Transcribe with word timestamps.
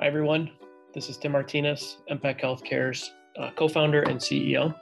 Hi, 0.00 0.06
everyone. 0.06 0.50
This 0.94 1.10
is 1.10 1.18
Tim 1.18 1.32
Martinez, 1.32 1.98
MPAC 2.10 2.40
Healthcare's 2.40 3.12
uh, 3.38 3.50
co 3.54 3.68
founder 3.68 4.00
and 4.00 4.18
CEO. 4.18 4.74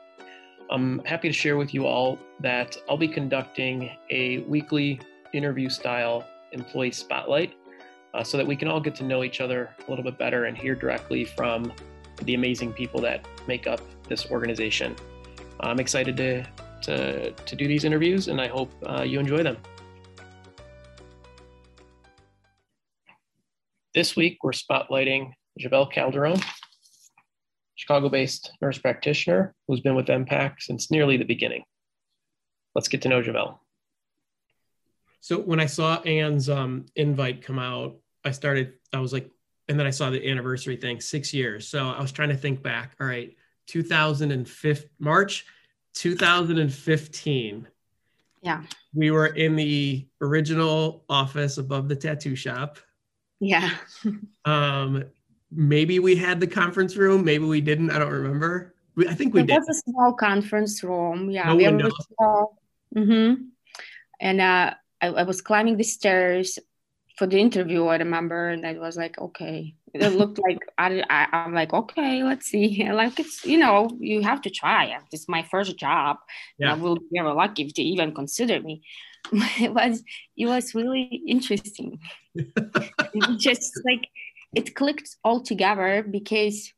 I'm 0.71 1.01
happy 1.01 1.27
to 1.27 1.33
share 1.33 1.57
with 1.57 1.75
you 1.75 1.87
all 1.87 2.21
that 2.39 2.77
I'll 2.89 2.97
be 2.97 3.09
conducting 3.09 3.91
a 4.11 4.39
weekly 4.43 5.01
interview 5.35 5.71
style 5.71 6.25
employee 6.53 6.93
spotlight 6.93 7.55
uh, 8.15 8.23
so 8.23 8.37
that 8.37 8.47
we 8.47 8.55
can 8.55 8.69
all 8.69 8.79
get 8.79 8.95
to 8.95 9.03
know 9.03 9.25
each 9.25 9.41
other 9.41 9.75
a 9.85 9.91
little 9.91 10.05
bit 10.05 10.19
better 10.19 10.45
and 10.45 10.57
hear 10.57 10.77
directly 10.77 11.25
from 11.25 11.73
the 12.23 12.35
amazing 12.35 12.73
people 12.73 13.01
that 13.01 13.27
make 13.49 13.67
up 13.67 13.81
this 14.09 14.31
organization. 14.31 14.95
I'm 15.59 15.81
excited 15.81 16.17
to, 16.19 16.45
to, 16.83 17.33
to 17.33 17.57
do 17.57 17.67
these 17.67 17.83
interviews 17.83 18.29
and 18.29 18.41
I 18.41 18.47
hope 18.47 18.71
uh, 18.87 19.03
you 19.03 19.19
enjoy 19.19 19.43
them. 19.43 19.57
This 23.99 24.15
week, 24.15 24.45
we're 24.45 24.53
spotlighting 24.53 25.33
Zivile 25.61 25.91
Calderon, 25.91 26.41
Chicago 27.75 28.09
based 28.09 28.53
nurse 28.63 28.79
practitioner 28.79 29.57
who's 29.67 29.81
been 29.81 29.97
with 29.97 30.07
MPAC 30.07 30.61
since 30.61 30.89
nearly 30.93 31.17
the 31.17 31.25
beginning. 31.25 31.65
Let's 32.77 32.87
get 32.87 33.03
to 33.03 33.09
know 33.09 33.23
Javel. 33.23 33.61
So 35.19 35.41
when 35.41 35.59
I 35.59 35.67
saw 35.67 36.01
Anne's 36.03 36.49
um, 36.49 36.87
invite 36.95 37.43
come 37.43 37.59
out, 37.59 37.97
I 38.25 38.31
started, 38.31 38.75
I 38.93 39.01
was 39.01 39.13
like, 39.13 39.29
and 39.69 39.77
then 39.77 39.89
I 39.89 39.91
saw 39.91 40.11
the 40.11 40.31
anniversary 40.31 40.77
thing, 40.77 41.01
six 41.01 41.35
years. 41.35 41.67
So 41.67 41.89
I 41.89 42.01
was 42.01 42.13
trying 42.13 42.29
to 42.29 42.37
think 42.37 42.63
back. 42.63 42.95
All 43.01 43.07
right, 43.09 43.35
2005, 43.67 44.87
March 45.01 45.45
2015. 45.95 47.67
Yeah. 48.43 48.63
We 48.95 49.11
were 49.11 49.27
in 49.27 49.57
the 49.57 50.07
original 50.21 51.03
office 51.09 51.59
above 51.59 51.89
the 51.89 51.97
tattoo 51.97 52.37
shop. 52.37 52.79
Yeah. 53.41 53.71
um, 54.45 55.05
maybe 55.51 55.99
we 55.99 56.17
had 56.17 56.41
the 56.41 56.47
conference 56.47 56.97
room, 56.97 57.25
maybe 57.25 57.45
we 57.45 57.61
didn't. 57.61 57.91
I 57.91 57.99
don't 57.99 58.13
remember. 58.13 58.75
We, 58.95 59.07
I 59.09 59.15
think 59.15 59.35
we 59.35 59.41
it 59.41 59.47
did. 59.47 59.55
It 59.55 59.61
was 59.61 59.69
a 59.69 59.91
small 59.91 60.13
conference 60.13 60.83
room. 60.83 61.31
Yeah, 61.31 61.49
no 61.49 61.57
we 61.57 61.65
window. 61.67 61.91
small. 62.17 62.59
Mm-hmm. 62.97 63.43
And 64.21 64.41
uh, 64.41 64.75
I, 65.01 65.07
I 65.07 65.23
was 65.23 65.41
climbing 65.41 65.77
the 65.77 65.85
stairs 65.85 66.59
for 67.17 67.27
the 67.27 67.39
interview. 67.39 67.87
I 67.87 67.97
remember, 67.97 68.49
and 68.49 68.67
I 68.67 68.75
was 68.75 68.97
like, 68.97 69.19
okay. 69.19 69.75
It 69.95 70.13
looked 70.13 70.39
like 70.39 70.59
I, 70.77 71.03
I 71.09 71.27
I'm 71.33 71.55
like, 71.55 71.73
okay, 71.73 72.23
let's 72.23 72.47
see. 72.47 72.85
Like 72.93 73.19
it's 73.21 73.45
you 73.45 73.59
know 73.59 73.91
you 74.01 74.23
have 74.23 74.43
to 74.43 74.51
try. 74.51 74.99
It's 75.13 75.29
my 75.29 75.43
first 75.43 75.77
job. 75.77 76.19
Yeah. 76.59 76.73
I 76.73 76.75
will 76.75 76.97
be 76.97 77.07
very 77.13 77.33
lucky 77.33 77.63
if 77.65 77.75
they 77.75 77.83
even 77.83 78.15
consider 78.15 78.61
me. 78.61 78.83
it 79.33 79.73
was 79.73 80.03
it 80.37 80.47
was 80.47 80.75
really 80.75 81.23
interesting. 81.27 81.99
just 83.39 83.81
like 83.85 84.09
it 84.55 84.75
clicked 84.75 85.17
all 85.25 85.41
together 85.41 86.05
because 86.09 86.73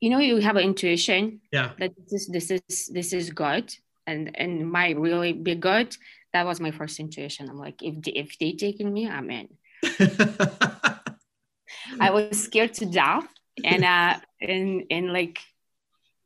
you 0.00 0.10
know 0.10 0.18
you 0.18 0.36
have 0.38 0.56
an 0.56 0.64
intuition 0.64 1.40
yeah 1.52 1.70
that 1.78 1.92
this 1.96 2.12
is 2.12 2.28
this 2.28 2.50
is 2.50 2.90
this 2.92 3.12
is 3.12 3.30
good 3.30 3.74
and 4.06 4.30
and 4.34 4.70
might 4.70 4.98
really 4.98 5.32
be 5.32 5.54
good 5.54 5.96
that 6.32 6.44
was 6.44 6.60
my 6.60 6.70
first 6.70 7.00
intuition 7.00 7.48
i'm 7.48 7.58
like 7.58 7.82
if 7.82 8.02
they, 8.02 8.12
if 8.12 8.38
they 8.38 8.52
taking 8.52 8.92
me 8.92 9.08
i'm 9.08 9.30
in 9.30 9.48
i 12.00 12.10
was 12.10 12.42
scared 12.42 12.72
to 12.74 12.86
death 12.86 13.26
and 13.64 13.84
uh 13.84 14.18
and 14.40 14.84
and 14.90 15.12
like 15.12 15.38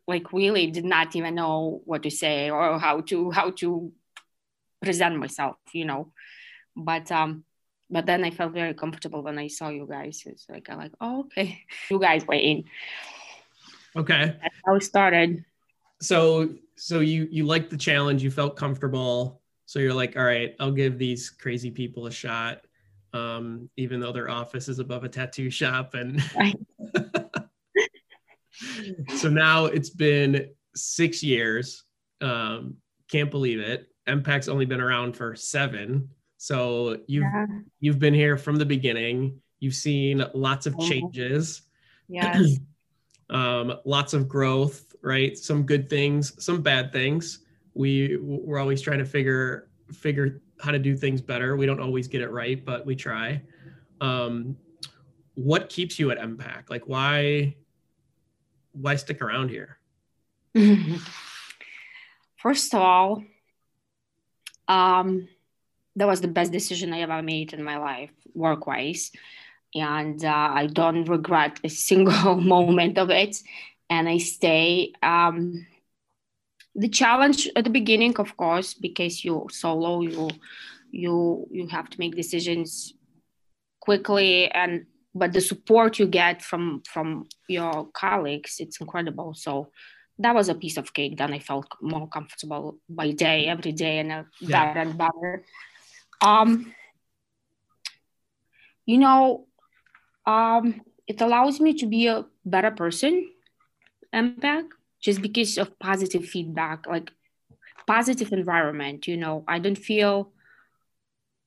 like 0.06 0.32
really 0.32 0.70
did 0.70 0.84
not 0.84 1.14
even 1.14 1.34
know 1.34 1.82
what 1.84 2.02
to 2.02 2.10
say 2.10 2.50
or 2.50 2.78
how 2.78 3.00
to 3.00 3.30
how 3.30 3.50
to 3.50 3.92
present 4.82 5.16
myself 5.16 5.56
you 5.72 5.84
know 5.84 6.12
but 6.76 7.10
um 7.12 7.44
but 7.90 8.06
then 8.06 8.24
I 8.24 8.30
felt 8.30 8.52
very 8.52 8.72
comfortable 8.72 9.22
when 9.22 9.38
I 9.38 9.48
saw 9.48 9.68
you 9.68 9.86
guys. 9.90 10.22
It's 10.24 10.48
like 10.48 10.70
I'm 10.70 10.78
like, 10.78 10.92
oh, 11.00 11.24
okay, 11.26 11.62
you 11.90 11.98
guys 11.98 12.26
were 12.26 12.34
in. 12.34 12.64
Okay. 13.96 14.36
That's 14.40 14.54
how 14.64 14.76
it 14.76 14.84
started. 14.84 15.44
So 16.00 16.54
so 16.76 17.00
you 17.00 17.28
you 17.30 17.44
liked 17.44 17.70
the 17.70 17.76
challenge, 17.76 18.22
you 18.22 18.30
felt 18.30 18.56
comfortable. 18.56 19.42
So 19.66 19.78
you're 19.78 19.94
like, 19.94 20.16
all 20.16 20.24
right, 20.24 20.54
I'll 20.58 20.72
give 20.72 20.98
these 20.98 21.30
crazy 21.30 21.70
people 21.70 22.06
a 22.06 22.10
shot. 22.10 22.62
Um, 23.12 23.68
even 23.76 23.98
though 24.00 24.12
their 24.12 24.30
office 24.30 24.68
is 24.68 24.78
above 24.78 25.04
a 25.04 25.08
tattoo 25.08 25.50
shop. 25.50 25.94
And 25.94 26.22
right. 26.36 26.56
so 29.16 29.28
now 29.28 29.66
it's 29.66 29.90
been 29.90 30.50
six 30.74 31.22
years. 31.22 31.84
Um, 32.20 32.76
can't 33.10 33.30
believe 33.30 33.60
it. 33.60 33.88
MPAC's 34.06 34.48
only 34.48 34.64
been 34.64 34.80
around 34.80 35.16
for 35.16 35.34
seven. 35.34 36.08
So 36.36 36.98
you've 37.06 37.22
yeah. 37.22 37.46
you've 37.80 37.98
been 37.98 38.14
here 38.14 38.36
from 38.36 38.56
the 38.56 38.64
beginning. 38.64 39.40
You've 39.58 39.74
seen 39.74 40.24
lots 40.32 40.66
of 40.66 40.78
changes. 40.78 41.62
Yes. 42.08 42.56
um, 43.30 43.74
lots 43.84 44.14
of 44.14 44.28
growth, 44.28 44.94
right? 45.02 45.36
Some 45.36 45.64
good 45.64 45.90
things, 45.90 46.42
some 46.42 46.62
bad 46.62 46.92
things. 46.92 47.40
We 47.74 48.18
we're 48.20 48.58
always 48.58 48.80
trying 48.80 48.98
to 48.98 49.04
figure 49.04 49.68
figure 49.94 50.40
how 50.60 50.70
to 50.70 50.78
do 50.78 50.96
things 50.96 51.20
better. 51.20 51.56
We 51.56 51.66
don't 51.66 51.80
always 51.80 52.08
get 52.08 52.22
it 52.22 52.30
right, 52.30 52.62
but 52.64 52.86
we 52.86 52.96
try. 52.96 53.42
Um, 54.00 54.56
what 55.34 55.68
keeps 55.68 55.98
you 55.98 56.10
at 56.10 56.18
MPAC? 56.18 56.70
Like 56.70 56.84
why 56.86 57.56
why 58.72 58.96
stick 58.96 59.20
around 59.22 59.50
here? 59.50 59.78
First 62.36 62.74
of 62.74 62.80
all, 62.80 63.24
um, 64.68 65.28
that 65.96 66.06
was 66.06 66.20
the 66.20 66.28
best 66.28 66.52
decision 66.52 66.92
I 66.92 67.00
ever 67.00 67.22
made 67.22 67.52
in 67.52 67.62
my 67.62 67.78
life, 67.78 68.12
work 68.34 68.66
wise. 68.66 69.10
And 69.74 70.24
uh, 70.24 70.50
I 70.52 70.66
don't 70.66 71.04
regret 71.08 71.60
a 71.62 71.68
single 71.88 72.36
moment 72.36 72.98
of 72.98 73.10
it. 73.10 73.36
And 73.88 74.08
I 74.08 74.18
stay. 74.18 74.92
Um, 75.02 75.66
the 76.74 76.88
challenge 76.88 77.48
at 77.56 77.64
the 77.64 77.70
beginning, 77.70 78.16
of 78.18 78.36
course, 78.36 78.74
because 78.74 79.24
you 79.24 79.46
solo, 79.50 80.02
you 80.02 80.30
you 80.90 81.46
you 81.50 81.66
have 81.68 81.88
to 81.90 81.98
make 81.98 82.16
decisions 82.16 82.94
quickly 83.80 84.50
and 84.50 84.86
but 85.14 85.32
the 85.32 85.40
support 85.40 85.98
you 85.98 86.06
get 86.06 86.42
from 86.42 86.82
from 86.86 87.26
your 87.48 87.86
colleagues 87.92 88.56
it's 88.58 88.80
incredible 88.80 89.32
so 89.32 89.68
that 90.18 90.34
was 90.34 90.48
a 90.48 90.54
piece 90.54 90.76
of 90.76 90.92
cake 90.92 91.16
then 91.16 91.32
i 91.32 91.38
felt 91.38 91.66
more 91.80 92.08
comfortable 92.08 92.76
by 92.88 93.12
day 93.12 93.46
every 93.46 93.72
day 93.72 94.00
and 94.00 94.12
uh, 94.12 94.22
yeah. 94.40 94.74
better 94.74 94.80
and 94.80 94.98
better 94.98 95.44
um, 96.20 96.74
you 98.86 98.98
know, 98.98 99.46
um, 100.26 100.82
it 101.06 101.20
allows 101.20 101.60
me 101.60 101.74
to 101.74 101.86
be 101.86 102.06
a 102.06 102.26
better 102.44 102.70
person, 102.70 103.30
MPAC, 104.12 104.64
just 105.00 105.22
because 105.22 105.58
of 105.58 105.78
positive 105.78 106.24
feedback, 106.24 106.86
like 106.86 107.10
positive 107.86 108.32
environment. 108.32 109.06
You 109.06 109.16
know, 109.16 109.44
I 109.48 109.58
don't 109.58 109.78
feel, 109.78 110.32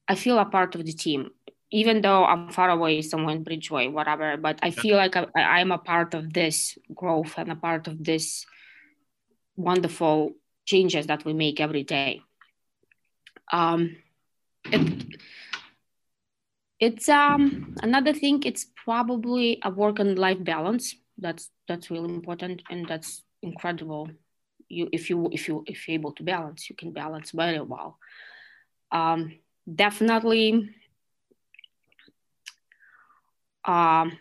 I 0.07 0.15
feel 0.15 0.39
a 0.39 0.45
part 0.45 0.75
of 0.75 0.85
the 0.85 0.93
team, 0.93 1.31
even 1.71 2.01
though 2.01 2.25
I'm 2.25 2.49
far 2.49 2.69
away 2.69 3.01
somewhere 3.01 3.35
in 3.35 3.43
Bridgeway, 3.43 3.91
whatever. 3.91 4.37
But 4.37 4.59
I 4.61 4.71
feel 4.71 4.97
like 4.97 5.15
I, 5.15 5.27
I'm 5.35 5.71
a 5.71 5.77
part 5.77 6.13
of 6.13 6.33
this 6.33 6.77
growth 6.93 7.33
and 7.37 7.51
a 7.51 7.55
part 7.55 7.87
of 7.87 8.03
this 8.03 8.45
wonderful 9.55 10.33
changes 10.65 11.07
that 11.07 11.25
we 11.25 11.33
make 11.33 11.59
every 11.59 11.83
day. 11.83 12.21
Um, 13.51 13.97
it, 14.71 15.05
it's 16.79 17.07
um 17.07 17.75
another 17.81 18.13
thing 18.13 18.43
it's 18.43 18.65
probably 18.83 19.59
a 19.63 19.69
work 19.69 19.99
and 19.99 20.17
life 20.17 20.43
balance 20.43 20.95
that's 21.17 21.49
that's 21.67 21.91
really 21.91 22.13
important 22.13 22.61
and 22.69 22.87
that's 22.87 23.23
incredible. 23.43 24.09
You 24.69 24.89
if 24.91 25.09
you 25.09 25.29
if 25.31 25.47
you 25.47 25.63
if 25.67 25.87
you're 25.87 25.95
able 25.95 26.13
to 26.13 26.23
balance 26.23 26.69
you 26.69 26.75
can 26.75 26.91
balance 26.91 27.31
very 27.31 27.61
well. 27.61 27.97
Um 28.91 29.33
definitely 29.73 30.69
um 33.65 34.17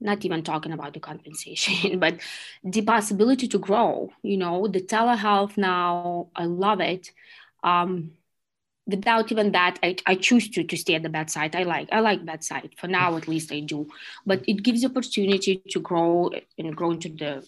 not 0.00 0.24
even 0.24 0.42
talking 0.42 0.72
about 0.72 0.92
the 0.92 1.00
compensation 1.00 1.98
but 2.04 2.18
the 2.64 2.82
possibility 2.82 3.46
to 3.46 3.58
grow 3.58 4.10
you 4.24 4.36
know 4.36 4.66
the 4.66 4.80
telehealth 4.80 5.56
now 5.56 6.28
i 6.34 6.44
love 6.44 6.80
it. 6.80 7.10
Um 7.62 8.12
without 8.86 9.30
even 9.30 9.52
that 9.52 9.78
I, 9.82 9.96
I 10.06 10.14
choose 10.16 10.48
to 10.50 10.64
to 10.64 10.76
stay 10.76 10.94
at 10.94 11.02
the 11.02 11.08
bedside. 11.08 11.54
I 11.54 11.62
like 11.62 11.88
i 11.92 12.00
like 12.00 12.24
bedside. 12.24 12.74
For 12.78 12.88
now 12.88 13.16
at 13.16 13.28
least 13.28 13.52
i 13.52 13.60
do. 13.60 13.86
But 14.26 14.42
it 14.48 14.62
gives 14.62 14.84
opportunity 14.84 15.62
to 15.70 15.80
grow 15.80 16.30
and 16.58 16.76
grow 16.76 16.90
into 16.90 17.08
the 17.08 17.46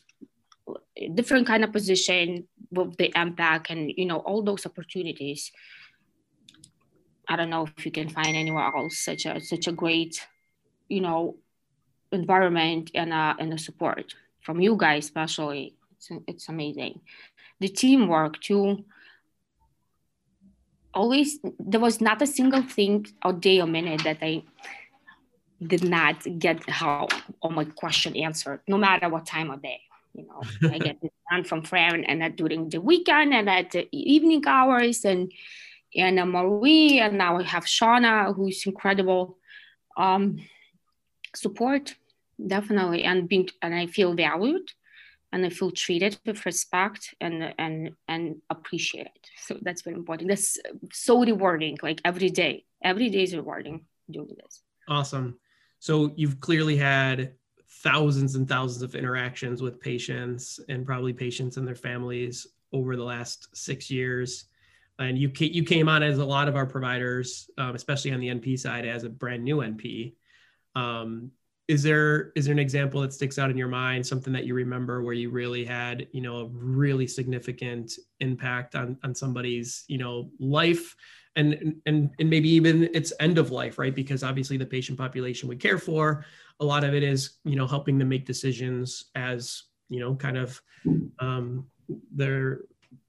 different 1.15 1.47
kind 1.47 1.65
of 1.65 1.73
position 1.73 2.47
with 2.71 2.97
the 2.97 3.11
MPAC 3.11 3.67
and 3.71 3.93
you 3.97 4.07
know 4.07 4.19
all 4.19 4.43
those 4.43 4.67
opportunities. 4.67 5.53
I 7.29 7.37
don't 7.37 7.51
know 7.51 7.67
if 7.77 7.87
you 7.87 7.93
can 7.93 8.09
find 8.09 8.37
anywhere 8.37 8.71
else 8.77 8.99
such 8.99 9.27
a 9.27 9.41
such 9.41 9.67
a 9.67 9.73
great 9.73 10.27
you 10.89 11.01
know 11.01 11.37
environment 12.13 12.91
and 12.95 13.13
uh 13.13 13.35
and 13.39 13.51
the 13.53 13.59
support 13.59 14.15
from 14.41 14.61
you 14.61 14.77
guys 14.77 15.05
especially. 15.05 15.75
It's, 15.97 16.11
it's 16.27 16.49
amazing. 16.49 17.01
The 17.61 17.69
teamwork 17.69 18.41
too. 18.41 18.85
Always 20.93 21.41
there 21.59 21.81
was 21.81 22.01
not 22.01 22.23
a 22.23 22.27
single 22.27 22.63
thing 22.63 23.07
or 23.25 23.33
day 23.33 23.61
or 23.61 23.67
minute 23.67 24.05
that 24.05 24.19
I 24.23 24.45
did 25.67 25.85
not 25.85 26.17
get 26.39 26.69
how 26.69 27.09
all 27.41 27.51
my 27.51 27.65
question 27.65 28.17
answered, 28.17 28.61
no 28.69 28.77
matter 28.77 29.09
what 29.09 29.27
time 29.27 29.51
of 29.51 29.63
day. 29.63 29.81
You 30.15 30.27
know, 30.27 30.43
I 30.71 30.79
get 30.79 30.99
it 31.03 31.13
done 31.31 31.45
from 31.45 31.63
friend 31.63 32.05
and 32.09 32.23
that 32.23 32.37
during 32.37 32.69
the 32.69 32.81
weekend 32.81 33.35
and 33.35 33.49
at 33.51 33.73
the 33.73 33.89
evening 33.93 34.45
hours 34.47 35.05
and 35.05 35.33
and 35.97 36.19
uh, 36.19 36.27
Marie 36.27 37.01
and 37.01 37.19
now 37.19 37.37
we 37.37 37.45
have 37.45 37.65
Shauna 37.65 38.35
who's 38.35 38.67
incredible 38.67 39.39
um, 39.97 40.39
support 41.35 41.95
definitely 42.45 43.05
and 43.05 43.29
being 43.29 43.49
and 43.63 43.75
I 43.75 43.87
feel 43.87 44.15
valued 44.15 44.71
and 45.33 45.45
I 45.45 45.49
feel 45.49 45.73
treated 45.73 46.17
with 46.25 46.47
respect 46.47 47.15
and 47.21 47.53
and 47.59 47.91
and 48.07 48.37
appreciated. 48.51 49.23
So 49.37 49.59
that's 49.63 49.83
very 49.83 49.97
important. 49.97 50.29
That's 50.29 50.59
so 50.93 51.25
rewarding. 51.25 51.77
Like 51.83 52.01
every 52.05 52.31
day, 52.31 52.65
every 52.83 53.09
day 53.11 53.25
is 53.25 53.35
rewarding 53.35 53.85
doing 54.09 54.37
this. 54.43 54.63
Awesome. 54.89 55.39
So 55.81 56.13
you've 56.17 56.41
clearly 56.41 56.77
had 56.77 57.33
thousands 57.85 58.35
and 58.35 58.49
thousands 58.49 58.83
of 58.83 58.95
interactions 58.95 59.61
with 59.61 59.79
patients 59.79 60.59
and 60.71 60.87
probably 60.87 61.13
patients 61.13 61.59
and 61.59 61.69
their 61.69 61.77
families 61.77 62.47
over 62.73 62.97
the 62.97 63.05
last 63.05 63.55
six 63.55 63.91
years. 63.91 64.47
And 64.99 65.19
you 65.19 65.31
you 65.39 65.65
came 65.65 65.89
on 65.89 66.03
as 66.03 66.19
a 66.19 66.25
lot 66.25 66.49
of 66.49 66.57
our 66.57 66.67
providers, 66.67 67.51
um, 67.59 67.75
especially 67.75 68.13
on 68.13 68.21
the 68.21 68.29
NP 68.29 68.59
side, 68.59 68.87
as 68.87 69.05
a 69.05 69.11
brand 69.11 69.45
new 69.45 69.59
NP. 69.59 70.15
Um, 70.75 71.31
is 71.67 71.83
there 71.83 72.33
is 72.37 72.45
there 72.45 72.53
an 72.53 72.59
example 72.59 73.01
that 73.01 73.13
sticks 73.13 73.39
out 73.39 73.51
in 73.51 73.57
your 73.57 73.69
mind, 73.69 74.07
something 74.07 74.33
that 74.33 74.45
you 74.45 74.55
remember 74.55 75.03
where 75.03 75.15
you 75.15 75.31
really 75.31 75.65
had 75.65 76.07
you 76.13 76.21
know 76.21 76.39
a 76.39 76.47
really 76.47 77.07
significant 77.07 77.93
impact 78.21 78.75
on 78.75 78.99
on 79.03 79.15
somebody's 79.15 79.85
you 79.89 79.99
know 79.99 80.31
life? 80.39 80.95
and 81.37 81.81
and 81.87 82.11
and 82.19 82.31
maybe 82.31 82.49
even 82.49 82.85
its 82.95 83.13
end 83.21 83.39
of 83.39 83.51
life 83.51 83.79
right 83.79 83.95
because 83.95 84.23
obviously 84.23 84.57
the 84.57 84.67
patient 84.67 84.97
population 84.97 85.49
we 85.49 85.57
care 85.57 85.79
for 85.79 86.25
a 86.61 86.65
lot 86.65 86.85
of 86.85 86.95
it 86.95 87.03
is 87.03 87.39
you 87.45 87.57
know 87.57 87.67
helping 87.67 87.99
them 87.99 88.09
make 88.09 88.27
decisions 88.27 89.07
as 89.15 89.65
you 89.89 90.01
know 90.01 90.15
kind 90.15 90.37
of 90.37 90.61
um, 91.19 91.67
their 92.13 92.61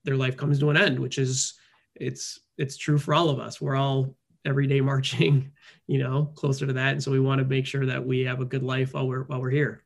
their 0.04 0.18
life 0.18 0.38
comes 0.38 0.60
to 0.60 0.70
an 0.70 0.78
end 0.78 1.00
which 1.00 1.18
is 1.18 1.54
it's 1.96 2.40
it's 2.58 2.78
true 2.78 2.98
for 2.98 3.14
all 3.14 3.30
of 3.30 3.40
us 3.40 3.62
we're 3.62 3.76
all 3.76 4.16
every 4.46 4.68
day 4.68 4.82
marching 4.92 5.52
you 5.88 6.00
know 6.00 6.32
closer 6.36 6.66
to 6.66 6.74
that. 6.74 6.94
And 6.94 7.04
so 7.04 7.12
we 7.12 7.20
want 7.20 7.40
to 7.40 7.46
make 7.46 7.66
sure 7.66 7.86
that 7.86 8.06
we 8.06 8.22
have 8.22 8.42
a 8.42 8.46
good 8.46 8.64
life 8.64 8.94
while 8.94 9.08
we're 9.08 9.24
while 9.24 9.42
we're 9.42 9.50
here. 9.50 9.84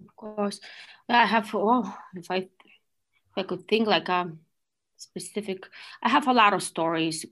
Of 0.00 0.16
course. 0.16 0.60
I 1.08 1.24
have 1.24 1.50
oh 1.54 1.96
if 2.14 2.30
i 2.30 2.36
if 2.36 3.36
i 3.36 3.42
could 3.42 3.66
think 3.66 3.86
like 3.86 4.08
a 4.08 4.14
um, 4.14 4.40
specific 4.96 5.66
i 6.02 6.08
have 6.08 6.26
a 6.26 6.32
lot 6.32 6.52
of 6.52 6.62
stories 6.62 7.24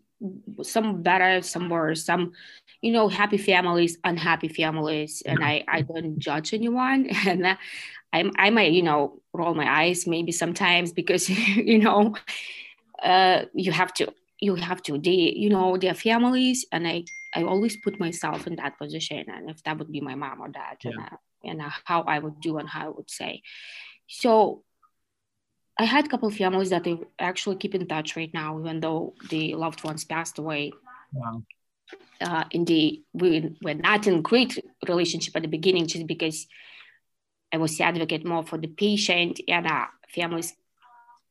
some 0.63 1.03
better 1.03 1.43
some 1.43 1.69
worse 1.69 2.05
some 2.05 2.33
you 2.81 2.91
know 2.93 3.09
happy 3.09 3.37
families 3.37 3.99
unhappy 4.05 4.49
families 4.49 5.23
and 5.27 5.45
i 5.45 5.63
i 5.69 5.83
don't 5.83 6.19
judge 6.19 6.55
anyone. 6.55 7.11
And 7.27 7.47
I, 8.13 8.31
I 8.39 8.51
might 8.51 8.73
you 8.73 8.83
know 8.83 9.21
roll 9.35 9.55
my 9.55 9.69
eyes 9.83 10.07
maybe 10.07 10.33
sometimes 10.33 10.93
because 10.93 11.29
you 11.71 11.79
know 11.79 12.15
uh 13.03 13.43
you 13.53 13.73
have 13.73 13.93
to 13.95 14.13
you 14.41 14.55
have 14.55 14.83
to 14.83 14.99
they 14.99 15.33
you 15.37 15.49
know 15.49 15.77
their 15.77 15.95
families 15.95 16.67
and 16.73 16.87
i 16.87 17.05
i 17.35 17.43
always 17.43 17.77
put 17.79 17.99
myself 17.99 18.47
in 18.47 18.57
that 18.57 18.79
position 18.79 19.25
and 19.29 19.51
if 19.51 19.63
that 19.63 19.79
would 19.79 19.91
be 19.91 20.01
my 20.01 20.15
mom 20.15 20.41
or 20.41 20.49
dad 20.49 20.77
yeah. 20.85 20.91
and, 20.91 21.01
uh, 21.01 21.17
and 21.45 21.63
uh, 21.63 21.71
how 21.85 22.03
i 22.03 22.19
would 22.19 22.41
do 22.41 22.59
and 22.59 22.69
how 22.69 22.87
i 22.87 22.89
would 22.89 23.11
say 23.11 23.43
so 24.07 24.63
I 25.79 25.85
had 25.85 26.07
a 26.07 26.09
couple 26.09 26.29
of 26.29 26.35
families 26.35 26.71
that 26.71 26.85
they 26.85 26.99
actually 27.19 27.57
keep 27.57 27.75
in 27.75 27.87
touch 27.87 28.17
right 28.17 28.33
now, 28.33 28.59
even 28.59 28.81
though 28.81 29.15
the 29.29 29.55
loved 29.55 29.85
ones 29.85 30.05
passed 30.05 30.39
away. 30.39 30.73
Wow. 31.13 31.43
Uh, 32.19 32.45
indeed, 32.51 33.03
we 33.13 33.57
were 33.63 33.75
not 33.75 34.07
in 34.07 34.23
great 34.23 34.59
relationship 34.89 35.37
at 35.37 35.43
the 35.43 35.49
beginning, 35.49 35.87
just 35.87 36.07
because 36.07 36.47
I 37.53 37.59
was 37.59 37.77
the 37.77 37.85
advocate 37.85 38.25
more 38.25 38.43
for 38.43 38.57
the 38.57 38.69
patient, 38.69 39.39
and 39.47 39.67
uh, 39.67 39.87
families 40.15 40.55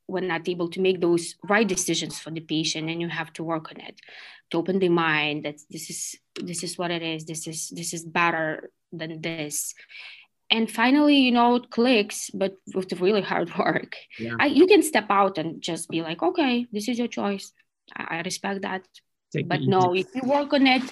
were 0.08 0.22
not 0.22 0.48
able 0.48 0.70
to 0.70 0.82
make 0.82 1.02
those 1.02 1.36
right 1.44 1.68
decisions 1.68 2.20
for 2.20 2.32
the 2.32 2.42
patient, 2.42 2.90
and 2.90 3.02
you 3.02 3.10
have 3.10 3.34
to 3.34 3.44
work 3.44 3.72
on 3.72 3.82
it 3.82 4.00
to 4.52 4.58
open 4.58 4.80
the 4.80 4.90
mind 4.90 5.44
that 5.46 5.60
this 5.70 5.90
is 5.90 6.16
this 6.42 6.64
is 6.64 6.78
what 6.78 6.92
it 6.92 7.02
is. 7.02 7.26
This 7.26 7.48
is 7.48 7.70
this 7.70 7.94
is 7.94 8.04
better 8.04 8.70
than 8.92 9.22
this, 9.22 9.74
and 10.50 10.70
finally 10.70 11.18
you 11.18 11.32
know 11.32 11.56
it 11.56 11.70
clicks 11.70 12.30
but 12.32 12.56
with 12.74 12.92
really 13.02 13.22
hard 13.22 13.56
work 13.60 13.96
yeah. 14.20 14.36
I, 14.40 14.48
you 14.48 14.68
can 14.68 14.84
step 14.84 15.08
out 15.10 15.38
and 15.38 15.62
just 15.62 15.90
be 15.90 16.02
like 16.02 16.22
okay 16.22 16.68
this 16.72 16.88
is 16.88 16.98
your 16.98 17.08
choice 17.08 17.52
i, 17.96 18.18
I 18.18 18.22
respect 18.22 18.62
that 18.62 18.88
Take 19.34 19.48
but 19.48 19.62
no 19.62 19.96
if 19.96 20.08
you 20.14 20.22
work 20.24 20.54
on 20.54 20.68
it 20.68 20.84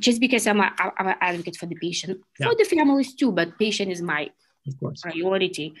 just 0.00 0.20
because 0.20 0.46
i'm, 0.46 0.60
a, 0.60 0.72
I'm 0.98 1.08
an 1.08 1.16
advocate 1.20 1.56
for 1.56 1.66
the 1.66 1.76
patient 1.76 2.20
yeah. 2.38 2.46
for 2.46 2.54
the 2.56 2.64
families 2.64 3.14
too 3.14 3.32
but 3.32 3.58
patient 3.58 3.92
is 3.92 4.02
my 4.02 4.30
of 4.66 4.80
course. 4.80 5.00
priority 5.00 5.74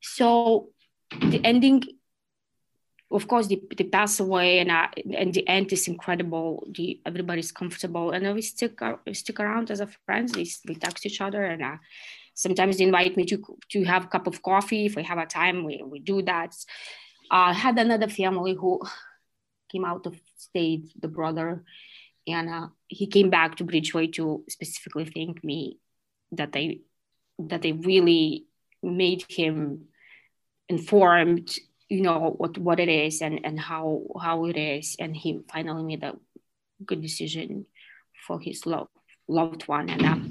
so 0.00 0.68
the 1.10 1.40
ending 1.44 1.82
of 3.10 3.28
course 3.28 3.46
they, 3.46 3.60
they 3.76 3.84
pass 3.84 4.18
away 4.18 4.58
and 4.58 4.70
uh, 4.70 4.88
and 5.16 5.32
the 5.32 5.46
end 5.48 5.72
is 5.72 5.86
incredible 5.86 6.66
the 6.72 7.00
everybody's 7.06 7.52
comfortable 7.52 8.10
and 8.10 8.34
we 8.34 8.42
stick 8.42 8.82
uh, 8.82 8.96
stick 9.12 9.38
around 9.38 9.70
as 9.70 9.80
a 9.80 9.86
friends 10.06 10.36
we, 10.36 10.50
we 10.66 10.74
text 10.74 11.06
each 11.06 11.20
other 11.20 11.44
and 11.44 11.62
uh, 11.62 11.76
Sometimes 12.36 12.76
they 12.76 12.84
invite 12.84 13.16
me 13.16 13.24
to, 13.24 13.42
to 13.70 13.84
have 13.84 14.04
a 14.04 14.08
cup 14.08 14.26
of 14.26 14.42
coffee. 14.42 14.84
If 14.84 14.94
we 14.94 15.02
have 15.04 15.16
a 15.16 15.24
time, 15.24 15.64
we, 15.64 15.82
we 15.82 15.98
do 16.00 16.20
that. 16.22 16.54
I 17.30 17.50
uh, 17.50 17.54
had 17.54 17.78
another 17.78 18.08
family 18.08 18.54
who 18.54 18.82
came 19.72 19.86
out 19.86 20.06
of 20.06 20.20
state, 20.36 20.92
the 21.00 21.08
brother, 21.08 21.64
and 22.26 22.50
uh, 22.50 22.66
he 22.88 23.06
came 23.06 23.30
back 23.30 23.56
to 23.56 23.64
Bridgeway 23.64 24.12
to 24.14 24.44
specifically 24.50 25.06
thank 25.06 25.42
me 25.42 25.78
that 26.32 26.52
they 26.52 26.82
that 27.38 27.62
they 27.62 27.72
really 27.72 28.46
made 28.82 29.24
him 29.30 29.86
informed, 30.68 31.56
you 31.88 32.02
know, 32.02 32.34
what, 32.36 32.58
what 32.58 32.80
it 32.80 32.88
is 32.88 33.22
and, 33.22 33.40
and 33.44 33.58
how 33.58 34.02
how 34.20 34.44
it 34.46 34.56
is. 34.56 34.96
And 34.98 35.16
he 35.16 35.40
finally 35.52 35.82
made 35.82 36.02
a 36.02 36.16
good 36.84 37.00
decision 37.02 37.66
for 38.26 38.40
his 38.40 38.66
love, 38.66 38.88
loved 39.28 39.68
one. 39.68 39.88
And 39.88 40.04
um, 40.04 40.28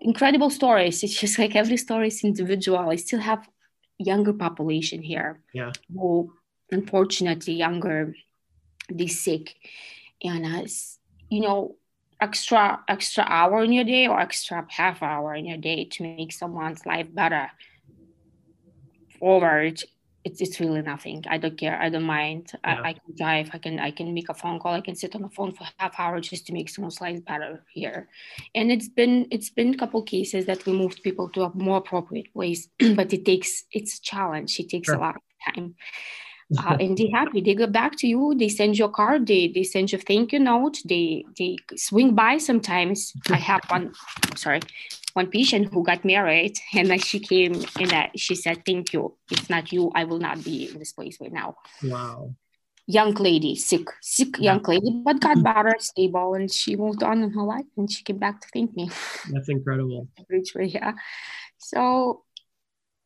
incredible 0.00 0.50
stories. 0.50 1.02
It's 1.02 1.20
just 1.20 1.38
like 1.38 1.54
every 1.54 1.76
story 1.76 2.08
is 2.08 2.24
individual. 2.24 2.78
I 2.90 2.96
still 2.96 3.20
have 3.20 3.48
younger 3.98 4.32
population 4.32 5.02
here. 5.02 5.40
Yeah. 5.52 5.72
Who 5.92 6.32
unfortunately 6.70 7.54
younger, 7.54 8.14
they 8.90 9.06
sick. 9.06 9.54
And 10.22 10.46
as 10.46 10.98
you 11.28 11.40
know, 11.40 11.76
extra 12.20 12.80
extra 12.88 13.24
hour 13.28 13.62
in 13.62 13.72
your 13.72 13.84
day 13.84 14.06
or 14.06 14.18
extra 14.18 14.66
half 14.70 15.02
hour 15.02 15.34
in 15.34 15.44
your 15.44 15.58
day 15.58 15.84
to 15.84 16.02
make 16.02 16.32
someone's 16.32 16.86
life 16.86 17.12
better 17.12 17.50
forward 19.18 19.82
it's, 20.26 20.40
it's 20.40 20.58
really 20.58 20.82
nothing. 20.82 21.24
I 21.28 21.38
don't 21.38 21.56
care. 21.56 21.80
I 21.80 21.88
don't 21.88 22.02
mind. 22.02 22.50
Yeah. 22.52 22.80
I, 22.82 22.88
I, 22.88 22.92
can 22.94 23.14
drive. 23.16 23.50
I 23.52 23.58
can 23.58 23.78
I 23.78 23.92
can 23.92 24.12
make 24.12 24.28
a 24.28 24.34
phone 24.34 24.58
call. 24.58 24.74
I 24.74 24.80
can 24.80 24.96
sit 24.96 25.14
on 25.14 25.22
the 25.22 25.28
phone 25.28 25.52
for 25.52 25.64
half 25.78 25.94
hour 26.00 26.20
just 26.20 26.48
to 26.48 26.52
make 26.52 26.68
someone's 26.68 27.00
life 27.00 27.24
better 27.24 27.62
here. 27.72 28.08
And 28.52 28.72
it's 28.72 28.88
been 28.88 29.28
it's 29.30 29.50
been 29.50 29.74
a 29.74 29.76
couple 29.76 30.02
cases 30.02 30.44
that 30.46 30.66
we 30.66 30.72
moved 30.72 31.04
people 31.04 31.28
to 31.30 31.44
a 31.44 31.54
more 31.54 31.78
appropriate 31.78 32.26
ways, 32.34 32.68
but 32.96 33.12
it 33.12 33.24
takes 33.24 33.64
it's 33.70 33.98
a 33.98 34.02
challenge. 34.02 34.58
It 34.58 34.68
takes 34.68 34.86
sure. 34.86 34.96
a 34.96 35.00
lot 35.00 35.14
of 35.14 35.54
time. 35.54 35.76
Uh, 36.58 36.76
and 36.80 36.98
they 36.98 37.08
happy. 37.12 37.40
They 37.40 37.54
go 37.54 37.68
back 37.68 37.96
to 37.98 38.08
you. 38.08 38.34
They 38.36 38.48
send 38.48 38.78
you 38.78 38.86
a 38.86 38.90
card. 38.90 39.28
They 39.28 39.46
they 39.54 39.62
send 39.62 39.92
you 39.92 39.98
a 39.98 40.00
thank 40.00 40.32
you 40.32 40.40
note. 40.40 40.78
They 40.84 41.24
they 41.38 41.56
swing 41.76 42.16
by 42.16 42.38
sometimes. 42.38 43.12
I 43.30 43.36
have 43.36 43.62
one. 43.68 43.92
Sorry, 44.34 44.60
one 45.16 45.28
patient 45.30 45.72
who 45.72 45.82
got 45.82 46.04
married 46.04 46.58
and 46.74 46.90
then 46.90 46.98
she 46.98 47.18
came 47.18 47.64
and 47.80 47.92
uh, 47.92 48.08
she 48.14 48.34
said, 48.34 48.64
Thank 48.66 48.92
you. 48.92 49.16
If 49.30 49.48
not 49.48 49.72
you, 49.72 49.90
I 49.94 50.04
will 50.04 50.18
not 50.18 50.44
be 50.44 50.68
in 50.70 50.78
this 50.78 50.92
place 50.92 51.16
right 51.20 51.32
now. 51.32 51.56
Wow. 51.82 52.34
Young 52.86 53.14
lady, 53.14 53.56
sick, 53.56 53.88
sick 54.02 54.38
young 54.38 54.62
lady, 54.62 55.02
but 55.04 55.18
got 55.20 55.42
better, 55.42 55.74
stable, 55.78 56.34
and 56.34 56.52
she 56.52 56.76
moved 56.76 57.02
on 57.02 57.22
in 57.24 57.32
her 57.32 57.42
life 57.42 57.64
and 57.76 57.90
she 57.90 58.04
came 58.04 58.18
back 58.18 58.40
to 58.42 58.48
thank 58.52 58.76
me. 58.76 58.90
That's 59.32 59.48
incredible. 59.48 60.06
yeah. 60.60 60.92
So 61.58 62.22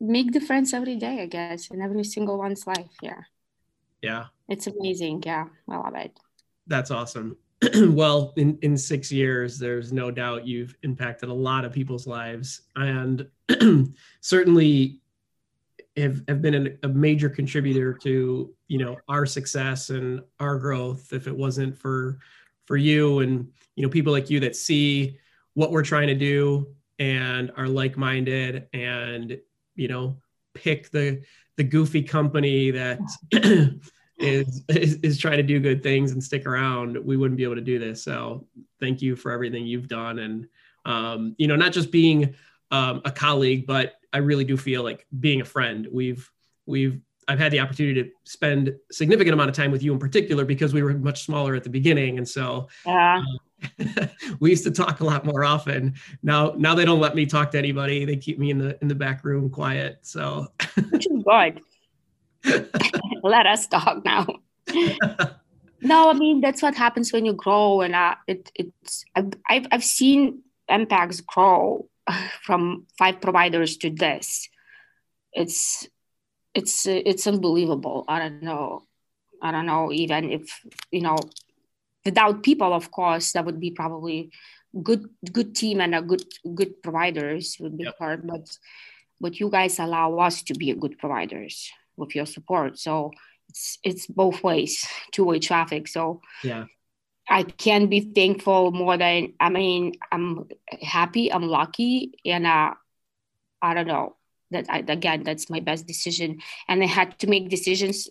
make 0.00 0.32
difference 0.32 0.74
every 0.74 0.96
day, 0.96 1.22
I 1.22 1.26
guess, 1.26 1.68
in 1.70 1.80
every 1.80 2.04
single 2.04 2.36
one's 2.36 2.66
life. 2.66 2.92
Yeah. 3.00 3.22
Yeah. 4.02 4.24
It's 4.48 4.66
amazing. 4.66 5.22
Yeah. 5.24 5.46
I 5.68 5.76
love 5.76 5.94
it. 5.94 6.18
That's 6.66 6.90
awesome. 6.90 7.36
well, 7.88 8.32
in, 8.36 8.58
in 8.62 8.76
six 8.76 9.12
years, 9.12 9.58
there's 9.58 9.92
no 9.92 10.10
doubt 10.10 10.46
you've 10.46 10.74
impacted 10.82 11.28
a 11.28 11.34
lot 11.34 11.64
of 11.64 11.72
people's 11.72 12.06
lives 12.06 12.62
and 12.76 13.26
certainly 14.20 15.00
have, 15.96 16.22
have 16.28 16.40
been 16.40 16.78
a 16.82 16.88
major 16.88 17.28
contributor 17.28 17.92
to, 17.92 18.54
you 18.68 18.78
know, 18.78 18.96
our 19.08 19.26
success 19.26 19.90
and 19.90 20.22
our 20.38 20.58
growth. 20.58 21.12
If 21.12 21.26
it 21.26 21.36
wasn't 21.36 21.76
for, 21.76 22.18
for 22.64 22.76
you 22.78 23.18
and, 23.18 23.46
you 23.76 23.82
know, 23.82 23.90
people 23.90 24.12
like 24.12 24.30
you 24.30 24.40
that 24.40 24.56
see 24.56 25.18
what 25.54 25.70
we're 25.70 25.82
trying 25.82 26.06
to 26.08 26.14
do 26.14 26.74
and 26.98 27.50
are 27.56 27.68
like-minded 27.68 28.68
and, 28.72 29.38
you 29.74 29.88
know, 29.88 30.16
pick 30.54 30.90
the, 30.90 31.22
the 31.56 31.64
goofy 31.64 32.02
company 32.02 32.70
that 32.70 33.00
is, 34.26 34.62
is, 34.68 34.94
is 34.96 35.18
trying 35.18 35.38
to 35.38 35.42
do 35.42 35.58
good 35.60 35.82
things 35.82 36.12
and 36.12 36.22
stick 36.22 36.46
around, 36.46 36.98
we 37.04 37.16
wouldn't 37.16 37.38
be 37.38 37.44
able 37.44 37.54
to 37.54 37.60
do 37.60 37.78
this. 37.78 38.02
So 38.02 38.46
thank 38.78 39.00
you 39.00 39.16
for 39.16 39.32
everything 39.32 39.66
you've 39.66 39.88
done, 39.88 40.18
and 40.18 40.46
um, 40.84 41.34
you 41.38 41.46
know, 41.46 41.56
not 41.56 41.72
just 41.72 41.90
being 41.90 42.34
um, 42.70 43.00
a 43.04 43.10
colleague, 43.10 43.66
but 43.66 43.94
I 44.12 44.18
really 44.18 44.44
do 44.44 44.56
feel 44.56 44.82
like 44.82 45.06
being 45.20 45.40
a 45.40 45.44
friend. 45.44 45.88
We've 45.90 46.30
we've 46.66 47.00
I've 47.28 47.38
had 47.38 47.52
the 47.52 47.60
opportunity 47.60 48.02
to 48.02 48.10
spend 48.24 48.74
significant 48.90 49.34
amount 49.34 49.50
of 49.50 49.56
time 49.56 49.70
with 49.70 49.82
you 49.82 49.92
in 49.92 49.98
particular 49.98 50.44
because 50.44 50.74
we 50.74 50.82
were 50.82 50.94
much 50.94 51.24
smaller 51.24 51.54
at 51.54 51.64
the 51.64 51.70
beginning, 51.70 52.18
and 52.18 52.28
so 52.28 52.68
yeah. 52.84 53.22
uh, 53.78 54.06
we 54.40 54.50
used 54.50 54.64
to 54.64 54.70
talk 54.70 55.00
a 55.00 55.04
lot 55.04 55.24
more 55.24 55.44
often. 55.44 55.94
Now 56.22 56.54
now 56.58 56.74
they 56.74 56.84
don't 56.84 57.00
let 57.00 57.14
me 57.14 57.24
talk 57.24 57.50
to 57.52 57.58
anybody. 57.58 58.04
They 58.04 58.16
keep 58.16 58.38
me 58.38 58.50
in 58.50 58.58
the 58.58 58.76
in 58.82 58.88
the 58.88 58.94
back 58.94 59.24
room 59.24 59.48
quiet. 59.48 60.00
So 60.02 60.48
which 60.90 61.06
is 61.06 61.24
good. 61.24 61.60
let 63.24 63.46
us 63.46 63.66
talk 63.66 64.04
now. 64.04 64.26
no, 65.80 66.10
I 66.10 66.12
mean 66.14 66.40
that's 66.40 66.62
what 66.62 66.74
happens 66.74 67.12
when 67.12 67.24
you 67.24 67.32
grow, 67.32 67.80
and 67.80 67.94
uh, 67.94 68.14
it 68.26 68.50
it's 68.54 69.04
I've 69.14 69.66
I've, 69.70 69.84
seen 69.84 70.42
MPACs 70.70 71.24
grow 71.26 71.88
from 72.42 72.86
five 72.98 73.20
providers 73.20 73.76
to 73.78 73.90
this. 73.90 74.48
It's 75.32 75.88
it's 76.54 76.86
it's 76.86 77.26
unbelievable. 77.26 78.04
I 78.08 78.18
don't 78.18 78.42
know. 78.42 78.82
I 79.42 79.52
don't 79.52 79.66
know 79.66 79.92
even 79.92 80.30
if 80.30 80.60
you 80.90 81.00
know 81.00 81.16
without 82.04 82.42
people, 82.42 82.72
of 82.72 82.90
course, 82.90 83.32
that 83.32 83.44
would 83.44 83.60
be 83.60 83.70
probably 83.70 84.30
good 84.82 85.08
good 85.32 85.54
team 85.54 85.80
and 85.80 85.94
a 85.94 86.02
good 86.02 86.24
good 86.54 86.82
providers 86.82 87.56
would 87.60 87.76
be 87.76 87.84
yep. 87.84 87.98
hard, 87.98 88.26
but 88.26 88.56
but 89.20 89.38
you 89.38 89.50
guys 89.50 89.78
allow 89.78 90.18
us 90.18 90.42
to 90.42 90.54
be 90.54 90.70
a 90.70 90.76
good 90.76 90.98
providers 90.98 91.70
with 92.00 92.14
your 92.14 92.26
support. 92.26 92.78
So 92.78 93.12
it's 93.48 93.78
it's 93.84 94.06
both 94.06 94.42
ways, 94.42 94.86
two 95.12 95.24
way 95.24 95.38
traffic. 95.38 95.88
So 95.88 96.20
yeah. 96.42 96.64
I 97.28 97.44
can 97.44 97.86
be 97.86 98.00
thankful 98.00 98.72
more 98.72 98.96
than 98.96 99.34
I 99.38 99.50
mean 99.50 99.94
I'm 100.10 100.48
happy 100.82 101.32
I'm 101.32 101.44
lucky 101.44 102.12
and 102.24 102.44
uh, 102.44 102.74
I 103.62 103.74
don't 103.74 103.86
know 103.86 104.16
that 104.50 104.66
I, 104.68 104.78
again 104.78 105.22
that's 105.22 105.48
my 105.48 105.60
best 105.60 105.86
decision 105.86 106.40
and 106.66 106.82
I 106.82 106.86
had 106.86 107.18
to 107.20 107.28
make 107.28 107.48
decisions 107.48 108.08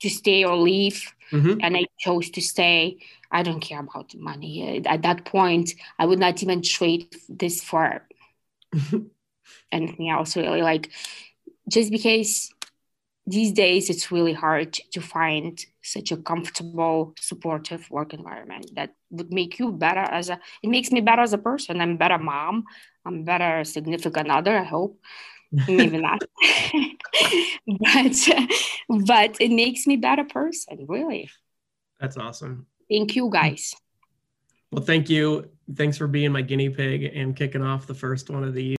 to 0.00 0.10
stay 0.10 0.44
or 0.44 0.56
leave 0.56 1.14
mm-hmm. 1.30 1.58
and 1.62 1.76
I 1.76 1.86
chose 2.00 2.30
to 2.30 2.40
stay 2.40 2.98
I 3.30 3.44
don't 3.44 3.60
care 3.60 3.78
about 3.78 4.10
the 4.10 4.18
money 4.18 4.82
at 4.84 5.02
that 5.02 5.24
point 5.24 5.72
I 6.00 6.06
would 6.06 6.18
not 6.18 6.42
even 6.42 6.62
trade 6.62 7.14
this 7.28 7.62
for 7.62 8.04
anything 9.70 10.10
else 10.10 10.36
really 10.36 10.62
like 10.62 10.90
just 11.72 11.90
because 11.90 12.50
these 13.26 13.52
days 13.52 13.88
it's 13.88 14.10
really 14.10 14.32
hard 14.32 14.72
to 14.72 15.00
find 15.00 15.64
such 15.82 16.10
a 16.10 16.16
comfortable 16.16 17.14
supportive 17.20 17.88
work 17.90 18.12
environment 18.12 18.70
that 18.74 18.94
would 19.10 19.32
make 19.32 19.58
you 19.58 19.72
better 19.72 20.00
as 20.00 20.28
a 20.28 20.38
it 20.62 20.68
makes 20.68 20.90
me 20.90 21.00
better 21.00 21.22
as 21.22 21.32
a 21.32 21.38
person. 21.38 21.80
I'm 21.80 21.92
a 21.92 21.96
better 21.96 22.18
mom. 22.18 22.64
I'm 23.04 23.24
better 23.24 23.64
significant 23.64 24.30
other 24.30 24.56
i 24.56 24.64
hope. 24.64 25.00
Maybe 25.68 25.98
not. 25.98 26.22
But 27.66 28.16
but 28.88 29.36
it 29.40 29.52
makes 29.52 29.86
me 29.86 29.96
better 29.96 30.24
person 30.24 30.86
really. 30.88 31.30
That's 32.00 32.16
awesome. 32.16 32.66
Thank 32.90 33.14
you 33.14 33.30
guys. 33.30 33.74
Well 34.72 34.84
thank 34.84 35.08
you. 35.08 35.48
Thanks 35.76 35.96
for 35.96 36.08
being 36.08 36.32
my 36.32 36.42
guinea 36.42 36.70
pig 36.70 37.04
and 37.14 37.36
kicking 37.36 37.62
off 37.62 37.86
the 37.86 37.94
first 37.94 38.30
one 38.30 38.42
of 38.42 38.54
these 38.54 38.70